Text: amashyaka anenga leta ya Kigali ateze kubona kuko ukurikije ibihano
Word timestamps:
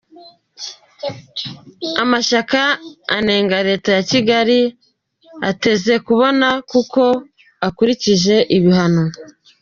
amashyaka 2.03 2.61
anenga 3.17 3.57
leta 3.67 3.89
ya 3.97 4.03
Kigali 4.11 4.59
ateze 5.49 5.93
kubona 6.07 6.47
kuko 6.71 7.01
ukurikije 7.67 8.35
ibihano 8.57 9.03